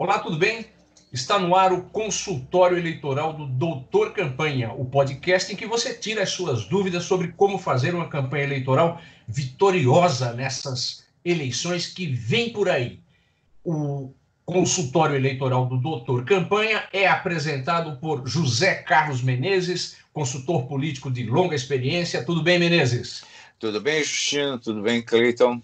[0.00, 0.64] Olá, tudo bem?
[1.12, 6.22] Está no ar o consultório eleitoral do Doutor Campanha, o podcast em que você tira
[6.22, 12.70] as suas dúvidas sobre como fazer uma campanha eleitoral vitoriosa nessas eleições que vêm por
[12.70, 12.98] aí.
[13.62, 14.14] O
[14.46, 21.54] consultório eleitoral do Doutor Campanha é apresentado por José Carlos Menezes, consultor político de longa
[21.54, 22.24] experiência.
[22.24, 23.22] Tudo bem, Menezes?
[23.58, 24.58] Tudo bem, Justino?
[24.58, 25.60] Tudo bem, Cleiton?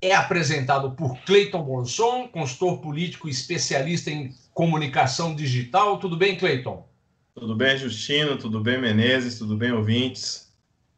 [0.00, 5.98] É apresentado por Cleiton Bonson, consultor político e especialista em comunicação digital.
[5.98, 6.86] Tudo bem, Cleiton?
[7.34, 8.36] Tudo bem, Justino?
[8.36, 9.38] Tudo bem, Menezes?
[9.38, 10.48] Tudo bem, ouvintes?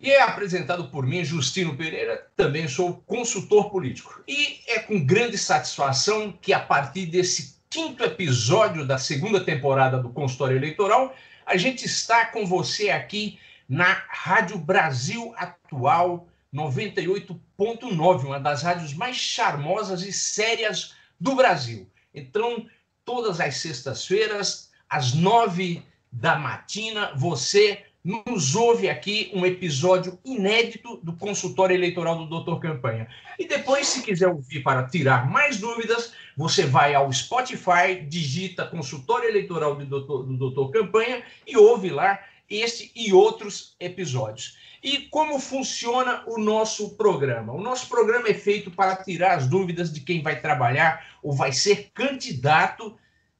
[0.01, 4.23] E é apresentado por mim, Justino Pereira, também sou consultor político.
[4.27, 10.09] E é com grande satisfação que, a partir desse quinto episódio da segunda temporada do
[10.09, 18.63] Consultório Eleitoral, a gente está com você aqui na Rádio Brasil Atual 98.9, uma das
[18.63, 21.89] rádios mais charmosas e sérias do Brasil.
[22.15, 22.67] Então,
[23.05, 31.13] todas as sextas-feiras, às nove da matina, você nos ouve aqui um episódio inédito do
[31.13, 33.07] consultório eleitoral do Doutor Campanha.
[33.39, 39.29] E depois, se quiser ouvir para tirar mais dúvidas, você vai ao Spotify, digita consultório
[39.29, 42.19] eleitoral do Doutor Campanha e ouve lá
[42.51, 44.59] este e outros episódios.
[44.83, 47.53] E como funciona o nosso programa?
[47.53, 51.53] O nosso programa é feito para tirar as dúvidas de quem vai trabalhar ou vai
[51.53, 52.99] ser candidato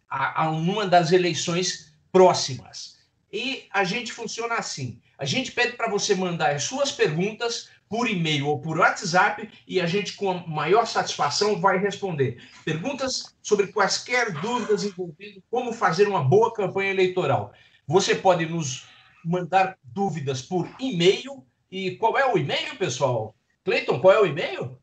[0.09, 2.99] a, a uma das eleições próximas.
[3.33, 8.09] E a gente funciona assim: a gente pede para você mandar as suas perguntas por
[8.09, 12.41] e-mail ou por WhatsApp e a gente, com a maior satisfação, vai responder.
[12.65, 17.53] Perguntas sobre quaisquer dúvidas envolvendo como fazer uma boa campanha eleitoral.
[17.87, 18.87] Você pode nos
[19.25, 21.43] mandar dúvidas por e-mail.
[21.71, 23.35] E qual é o e-mail, pessoal?
[23.65, 24.77] Cleiton, qual é o e-mail?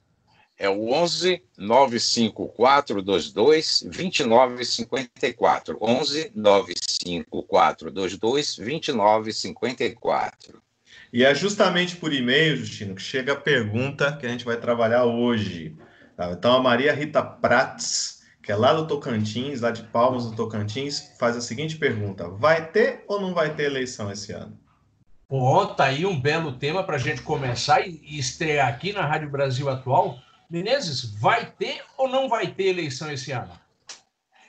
[0.62, 5.78] É o 11 954 22 2954.
[5.82, 10.62] 11 954 22 2954.
[11.12, 15.06] E é justamente por e-mail, Justino, que chega a pergunta que a gente vai trabalhar
[15.06, 15.76] hoje.
[16.16, 16.32] Tá?
[16.32, 21.12] Então, a Maria Rita Prats, que é lá do Tocantins, lá de Palmas do Tocantins,
[21.18, 24.56] faz a seguinte pergunta: Vai ter ou não vai ter eleição esse ano?
[25.28, 29.32] Pô, tá aí um belo tema para a gente começar e estrear aqui na Rádio
[29.32, 30.20] Brasil Atual.
[30.52, 33.58] Menezes, vai ter ou não vai ter eleição esse ano?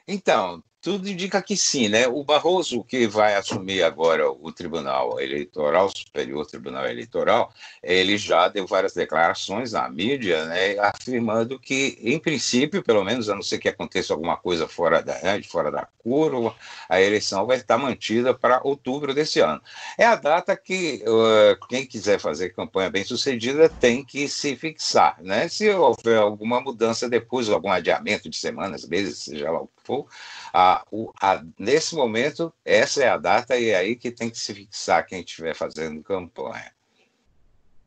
[0.06, 2.08] Então, tudo indica que sim, né?
[2.08, 8.48] O Barroso, que vai assumir agora o Tribunal Eleitoral, o Superior Tribunal Eleitoral, ele já
[8.48, 13.58] deu várias declarações à mídia, né, afirmando que, em princípio, pelo menos, a não ser
[13.58, 16.52] que aconteça alguma coisa fora da, né, fora da curva,
[16.88, 19.62] a eleição vai estar mantida para outubro desse ano.
[19.96, 25.16] É a data que uh, quem quiser fazer campanha bem sucedida tem que se fixar,
[25.22, 25.46] né?
[25.46, 30.06] Se houver alguma mudança depois, algum adiamento de semanas, meses, seja lá o que for,
[30.52, 34.38] a, o, a, nesse momento, essa é a data e é aí que tem que
[34.38, 36.72] se fixar quem estiver fazendo campanha.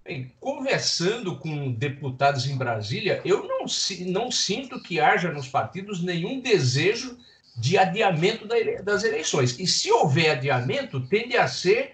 [0.03, 3.65] Bem, conversando com deputados em Brasília, eu não,
[4.07, 7.17] não sinto que haja nos partidos nenhum desejo
[7.57, 8.47] de adiamento
[8.83, 9.57] das eleições.
[9.59, 11.93] E se houver adiamento, tende a ser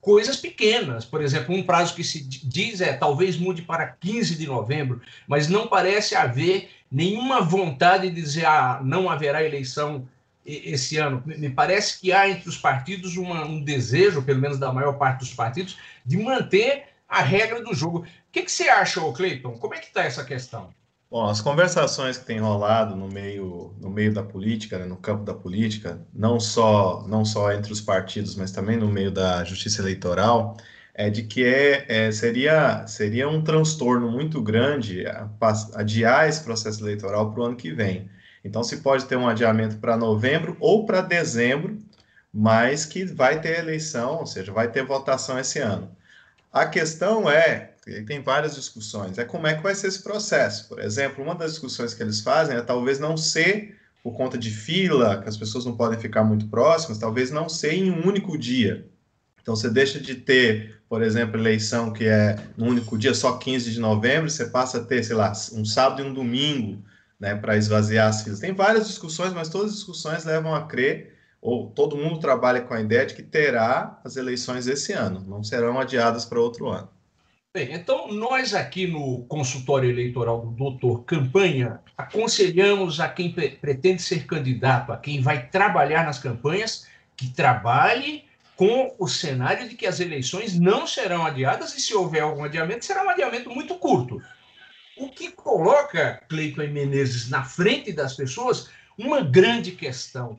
[0.00, 1.04] coisas pequenas.
[1.04, 5.48] Por exemplo, um prazo que se diz é talvez mude para 15 de novembro, mas
[5.48, 10.08] não parece haver nenhuma vontade de dizer ah, não haverá eleição
[10.44, 11.22] esse ano.
[11.24, 15.20] Me parece que há entre os partidos uma, um desejo, pelo menos da maior parte
[15.20, 18.00] dos partidos, de manter a regra do jogo.
[18.00, 19.58] O que, que você acha, Cleiton?
[19.58, 20.70] Como é que está essa questão?
[21.10, 25.24] Bom, as conversações que têm rolado no meio, no meio da política, né, no campo
[25.24, 29.82] da política, não só, não só entre os partidos, mas também no meio da justiça
[29.82, 30.56] eleitoral,
[30.94, 35.04] é de que é, é seria, seria um transtorno muito grande
[35.74, 38.08] adiar esse processo eleitoral para o ano que vem.
[38.44, 41.78] Então, se pode ter um adiamento para novembro ou para dezembro,
[42.32, 45.90] mas que vai ter eleição, ou seja, vai ter votação esse ano.
[46.52, 47.72] A questão é,
[48.06, 50.68] tem várias discussões, é como é que vai ser esse processo.
[50.68, 54.50] Por exemplo, uma das discussões que eles fazem é talvez não ser por conta de
[54.50, 58.36] fila, que as pessoas não podem ficar muito próximas, talvez não ser em um único
[58.36, 58.86] dia.
[59.40, 63.70] Então, você deixa de ter, por exemplo, eleição que é no único dia, só 15
[63.70, 66.82] de novembro, você passa a ter, sei lá, um sábado e um domingo,
[67.22, 68.40] né, para esvaziar as filas.
[68.40, 72.74] Tem várias discussões, mas todas as discussões levam a crer, ou todo mundo trabalha com
[72.74, 76.88] a ideia de que terá as eleições esse ano, não serão adiadas para outro ano.
[77.54, 84.26] Bem, então nós aqui no consultório eleitoral do doutor Campanha aconselhamos a quem pretende ser
[84.26, 88.24] candidato, a quem vai trabalhar nas campanhas, que trabalhe
[88.56, 92.84] com o cenário de que as eleições não serão adiadas e, se houver algum adiamento,
[92.84, 94.20] será um adiamento muito curto.
[94.96, 100.38] O que coloca Cleiton Menezes na frente das pessoas uma grande questão: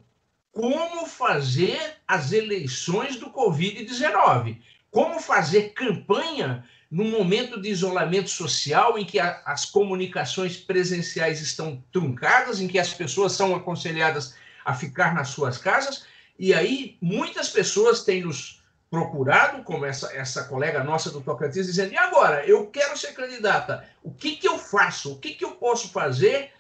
[0.52, 4.58] como fazer as eleições do Covid-19?
[4.92, 11.84] Como fazer campanha num momento de isolamento social em que a, as comunicações presenciais estão
[11.92, 16.06] truncadas, em que as pessoas são aconselhadas a ficar nas suas casas
[16.38, 18.63] e aí, muitas pessoas têm nos
[18.94, 22.46] procurado, como essa, essa colega nossa do Tocantins, dizendo: e agora?
[22.46, 23.90] Eu quero ser candidata.
[24.04, 25.14] O que, que eu faço?
[25.14, 26.52] O que, que eu posso fazer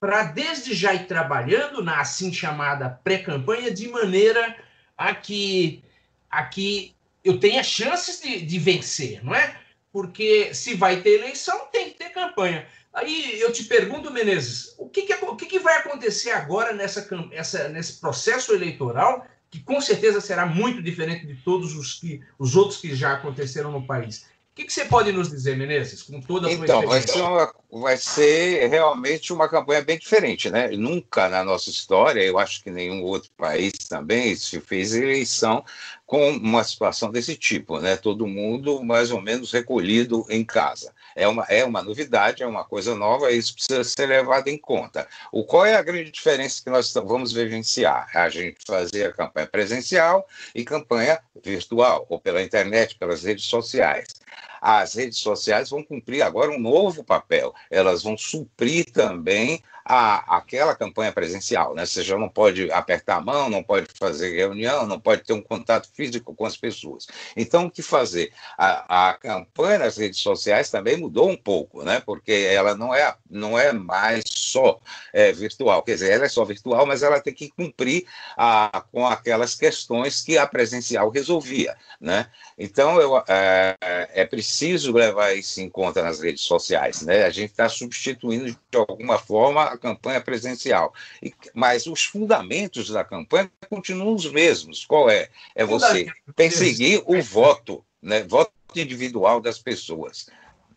[0.00, 4.56] para, desde já ir trabalhando na assim chamada pré-campanha, de maneira
[4.96, 5.84] a que,
[6.30, 9.54] a que eu tenha chances de, de vencer, não é?
[9.92, 12.66] Porque se vai ter eleição, tem que ter campanha.
[12.94, 17.06] Aí eu te pergunto, Menezes, o que, que, o que, que vai acontecer agora nessa,
[17.30, 22.56] essa, nesse processo eleitoral, que com certeza será muito diferente de todos os, que, os
[22.56, 24.26] outros que já aconteceram no país?
[24.54, 27.22] O que, que você pode nos dizer, Menezes, com toda a sua então, vai ser,
[27.22, 30.68] uma, vai ser realmente uma campanha bem diferente, né?
[30.68, 35.64] Nunca na nossa história, eu acho que nenhum outro país também se fez eleição
[36.06, 37.96] com uma situação desse tipo, né?
[37.96, 42.64] Todo mundo mais ou menos recolhido em casa é uma, é uma novidade, é uma
[42.64, 45.08] coisa nova, e isso precisa ser levado em conta.
[45.32, 48.08] O, qual é a grande diferença que nós vamos vivenciar?
[48.14, 54.22] A gente fazer a campanha presencial e campanha virtual, ou pela internet, pelas redes sociais
[54.64, 57.54] as redes sociais vão cumprir agora um novo papel.
[57.70, 61.84] Elas vão suprir também a, aquela campanha presencial, né?
[61.84, 65.42] Você já não pode apertar a mão, não pode fazer reunião, não pode ter um
[65.42, 67.06] contato físico com as pessoas.
[67.36, 68.32] Então, o que fazer?
[68.56, 72.00] A, a campanha nas redes sociais também mudou um pouco, né?
[72.00, 74.80] Porque ela não é, não é mais só
[75.12, 78.06] é, virtual, quer dizer, ela é só virtual, mas ela tem que cumprir
[78.36, 82.30] a, com aquelas questões que a presencial resolvia, né?
[82.56, 83.76] Então, eu, é,
[84.14, 87.24] é preciso levar isso em conta nas redes sociais, né?
[87.24, 90.94] A gente está substituindo de alguma forma a campanha presencial.
[91.22, 94.84] E, mas os fundamentos da campanha continuam os mesmos.
[94.84, 95.28] Qual é?
[95.54, 98.22] É você perseguir o voto, né?
[98.22, 100.28] voto individual das pessoas.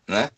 [0.06, 0.30] Né?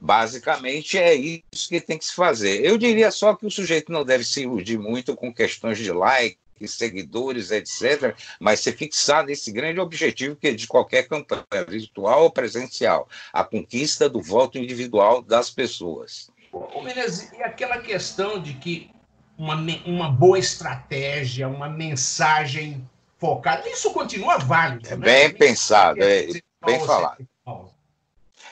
[0.00, 2.64] Basicamente é isso que tem que se fazer.
[2.64, 6.38] Eu diria só que o sujeito não deve se iludir muito com questões de like,
[6.66, 12.30] seguidores, etc., mas se fixar nesse grande objetivo que é de qualquer campanha, virtual ou
[12.30, 16.30] presencial, a conquista do voto individual das pessoas.
[16.74, 18.90] Ô, Menezes, e aquela questão de que
[19.36, 22.88] uma, uma boa estratégia, uma mensagem
[23.18, 24.88] focada, isso continua válido.
[24.88, 25.04] É né?
[25.04, 26.26] bem pensado, é
[26.64, 27.26] bem falado.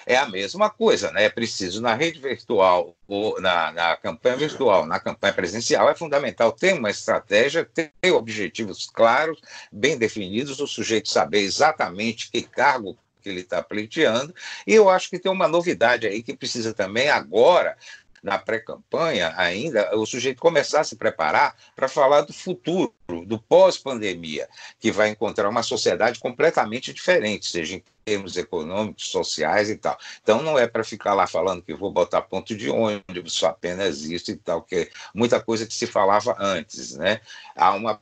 [0.06, 1.24] É a mesma coisa, né?
[1.24, 6.52] É preciso na rede virtual, ou na, na campanha virtual, na campanha presencial, é fundamental
[6.52, 9.40] ter uma estratégia, ter objetivos claros,
[9.72, 14.34] bem definidos, o sujeito saber exatamente que cargo que ele está pleiteando.
[14.66, 17.76] E eu acho que tem uma novidade aí que precisa também agora
[18.22, 22.90] na pré-campanha ainda, o sujeito começar a se preparar para falar do futuro,
[23.26, 24.48] do pós-pandemia,
[24.80, 29.98] que vai encontrar uma sociedade completamente diferente, seja em termos econômicos, sociais e tal.
[30.22, 34.00] Então não é para ficar lá falando que vou botar ponto de ônibus, só apenas
[34.00, 37.20] isso e tal, que muita coisa que se falava antes, né?
[37.54, 38.00] Há uma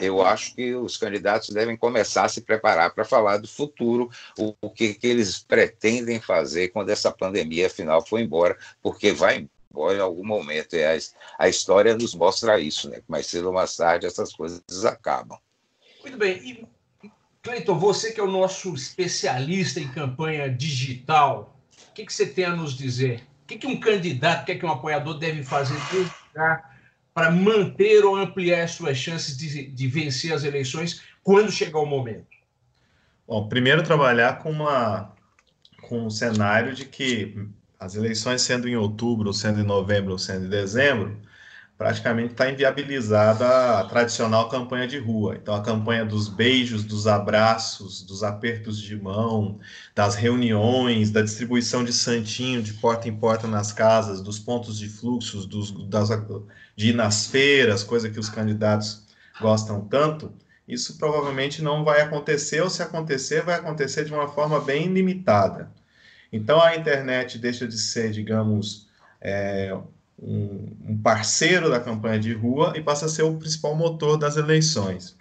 [0.00, 4.54] eu acho que os candidatos devem começar a se preparar para falar do futuro, o,
[4.60, 9.98] o que, que, eles pretendem fazer quando essa pandemia final for embora, porque vai embora
[9.98, 10.76] em algum momento.
[10.76, 10.96] E a,
[11.38, 13.00] a história nos mostra isso, né?
[13.08, 15.38] Mais cedo ou mais tarde essas coisas acabam.
[16.02, 16.36] Muito bem.
[17.02, 17.08] E,
[17.42, 21.58] Cleiton, você que é o nosso especialista em campanha digital,
[21.90, 23.22] o que, que você tem a nos dizer?
[23.42, 25.76] O que, que um candidato, o que, que um apoiador deve fazer
[26.34, 26.73] já
[27.14, 31.86] para manter ou ampliar as suas chances de, de vencer as eleições quando chegar o
[31.86, 32.26] momento?
[33.26, 35.14] Bom, primeiro trabalhar com uma
[35.82, 37.46] com um cenário de que
[37.78, 41.16] as eleições sendo em outubro, sendo em novembro, sendo em dezembro,
[41.76, 45.36] praticamente está inviabilizada a tradicional campanha de rua.
[45.36, 49.58] Então, a campanha dos beijos, dos abraços, dos apertos de mão,
[49.94, 54.88] das reuniões, da distribuição de santinho de porta em porta nas casas, dos pontos de
[54.88, 56.10] fluxos, dos, das,
[56.76, 59.04] de ir nas feiras, coisa que os candidatos
[59.40, 60.32] gostam tanto,
[60.66, 65.70] isso provavelmente não vai acontecer, ou se acontecer, vai acontecer de uma forma bem limitada.
[66.32, 68.88] Então, a internet deixa de ser, digamos,
[69.20, 69.76] é,
[70.18, 75.16] um, parceiro da campanha de rua e passa a ser o principal motor das eleições.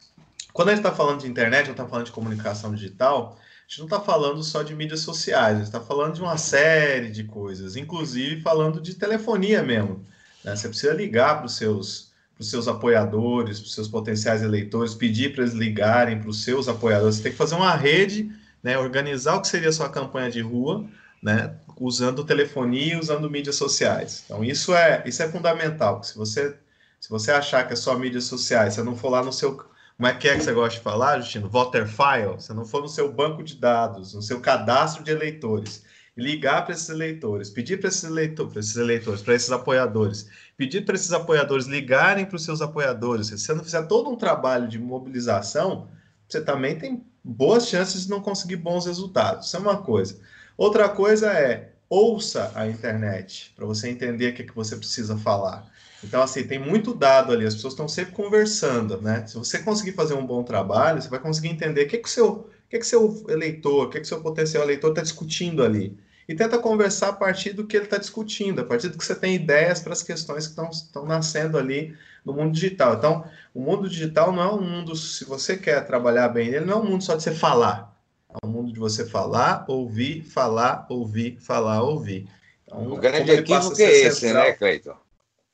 [0.52, 3.80] Quando a gente está falando de internet, ou está falando de comunicação digital, a gente
[3.80, 7.24] não está falando só de mídias sociais, a gente está falando de uma série de
[7.24, 10.06] coisas, inclusive falando de telefonia mesmo.
[10.44, 10.56] Né?
[10.56, 15.44] Você precisa ligar para os seus, seus apoiadores, para os seus potenciais eleitores, pedir para
[15.44, 17.16] eles ligarem para os seus apoiadores.
[17.16, 18.32] Você tem que fazer uma rede,
[18.62, 18.78] né?
[18.78, 20.86] organizar o que seria a sua campanha de rua,
[21.22, 21.56] né?
[21.84, 24.24] Usando telefonia, usando mídias sociais.
[24.26, 26.02] Então isso é isso é fundamental.
[26.02, 26.56] Se você
[27.00, 29.58] se você achar que é só mídias sociais, você não for lá no seu
[29.98, 31.50] como é que é que você gosta de falar, Justino?
[31.50, 35.84] Voter file, você não for no seu banco de dados, no seu cadastro de eleitores,
[36.16, 40.96] ligar para esses eleitores, pedir para esses, eleitor, esses eleitores, para esses apoiadores, pedir para
[40.96, 43.28] esses apoiadores ligarem para os seus apoiadores.
[43.28, 45.90] Se você não fizer todo um trabalho de mobilização,
[46.28, 49.48] você também tem boas chances de não conseguir bons resultados.
[49.48, 50.20] Isso é uma coisa.
[50.58, 55.16] Outra coisa é ouça a internet para você entender o que, é que você precisa
[55.16, 55.72] falar.
[56.04, 59.26] Então, assim, tem muito dado ali, as pessoas estão sempre conversando, né?
[59.28, 62.12] Se você conseguir fazer um bom trabalho, você vai conseguir entender o que, que o
[62.12, 65.96] seu, o que, que seu eleitor, o que, que seu potencial eleitor está discutindo ali.
[66.28, 69.14] E tenta conversar a partir do que ele está discutindo, a partir do que você
[69.14, 71.96] tem ideias para as questões que estão nascendo ali
[72.26, 72.96] no mundo digital.
[72.96, 73.24] Então,
[73.54, 76.78] o mundo digital não é um mundo, se você quer trabalhar bem ele não é
[76.78, 77.93] um mundo só de você falar.
[78.34, 82.28] É um mundo de você falar, ouvir, falar, ouvir, falar, ouvir.
[82.66, 84.46] Então, o grande equívoco é esse, central...
[84.46, 84.96] né, Cleiton?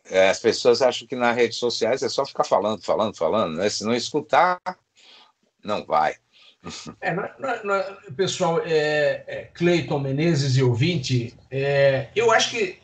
[0.09, 3.69] É, as pessoas acham que nas redes sociais é só ficar falando, falando, falando, né?
[3.69, 4.59] Se não escutar,
[5.63, 6.15] não vai.
[6.99, 7.15] É,
[8.17, 12.77] pessoal, é, é, Cleiton Menezes e ouvinte, é, eu acho que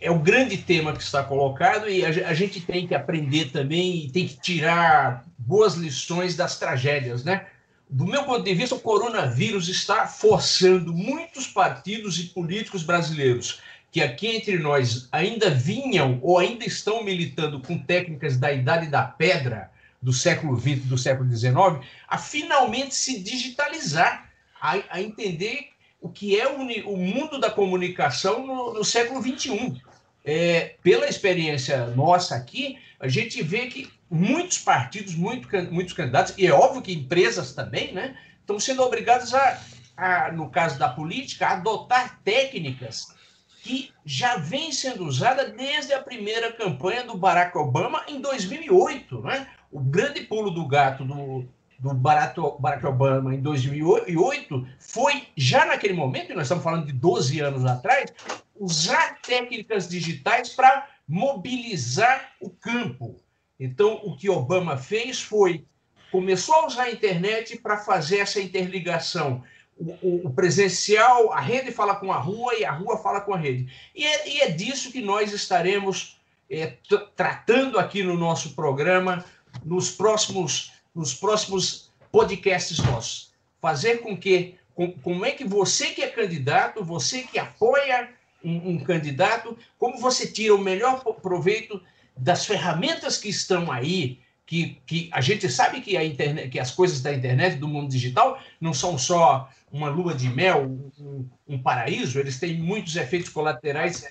[0.00, 4.06] é o grande tema que está colocado e a, a, gente tem que aprender também
[4.06, 7.46] e tem que tirar boas lições das tragédias, né?
[7.90, 14.00] Do meu ponto de vista, o coronavírus está forçando muitos partidos e políticos brasileiros que
[14.00, 19.70] aqui entre nós ainda vinham ou ainda estão militando com técnicas da idade da pedra
[20.00, 24.30] do século XX, do século XIX, a finalmente se digitalizar,
[24.60, 25.70] a, a entender
[26.00, 29.82] o que é o, o mundo da comunicação no, no século XXI.
[30.24, 36.46] É, pela experiência nossa aqui, a gente vê que muitos partidos, muito, muitos candidatos, e
[36.46, 39.60] é óbvio que empresas também, né, estão sendo obrigados a,
[39.96, 43.14] a, no caso da política, a adotar técnicas
[43.62, 49.20] que já vêm sendo usadas desde a primeira campanha do Barack Obama em 2008.
[49.20, 49.46] Né?
[49.70, 51.46] O grande pulo do gato do,
[51.78, 57.38] do Barack Obama em 2008 foi, já naquele momento, e nós estamos falando de 12
[57.40, 58.12] anos atrás,
[58.56, 63.20] usar técnicas digitais para mobilizar o campo.
[63.60, 65.66] Então, o que Obama fez foi
[66.10, 69.44] começou a usar a internet para fazer essa interligação.
[69.78, 73.34] O, o, o, presencial, a rede fala com a rua e a rua fala com
[73.34, 73.70] a rede.
[73.94, 76.18] E é, e é disso que nós estaremos
[76.50, 76.74] é,
[77.14, 79.24] tratando aqui no nosso programa
[79.64, 83.32] nos próximos, nos próximos podcasts nossos.
[83.60, 88.10] Fazer com que, com, como é que você que é candidato, você que apoia
[88.42, 91.80] um, um candidato, como você tira o melhor proveito
[92.20, 96.70] das ferramentas que estão aí, que, que a gente sabe que, a internet, que as
[96.70, 100.64] coisas da internet, do mundo digital, não são só uma lua de mel,
[100.98, 104.04] um, um paraíso, eles têm muitos efeitos colaterais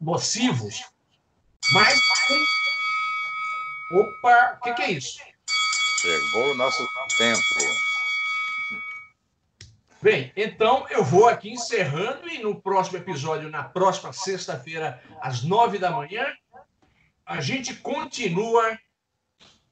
[0.00, 0.82] nocivos.
[1.72, 1.98] Mas.
[3.92, 5.18] Opa, o que, que é isso?
[6.00, 7.40] Chegou o nosso tempo.
[10.02, 15.78] Bem, então eu vou aqui encerrando e no próximo episódio, na próxima sexta-feira, às nove
[15.78, 16.26] da manhã,
[17.26, 18.78] a gente continua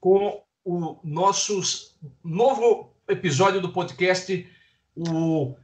[0.01, 1.61] com o nosso
[2.25, 4.47] novo episódio do podcast,
[4.97, 5.55] o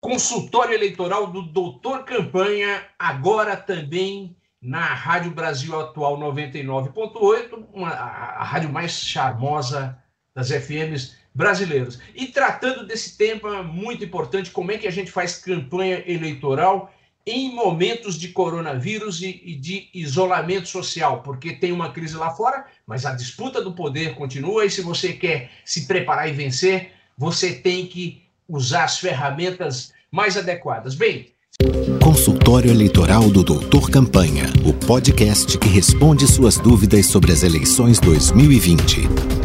[0.00, 8.92] consultório eleitoral do Doutor Campanha, agora também na Rádio Brasil Atual 99.8, a rádio mais
[8.92, 9.98] charmosa
[10.34, 12.00] das FMs brasileiras.
[12.14, 16.92] E tratando desse tema muito importante, como é que a gente faz campanha eleitoral
[17.26, 22.66] em momentos de coronavírus e, e, de isolamento social, porque tem uma crise lá fora,
[22.86, 27.52] mas a disputa do poder continua, e se você quer se preparar e vencer, você
[27.52, 30.94] tem que usar as ferramentas mais adequadas.
[30.94, 31.32] Bem,
[32.02, 39.41] Consultório Eleitoral do Doutor Campanha, o podcast que responde suas dúvidas sobre as eleições 2020.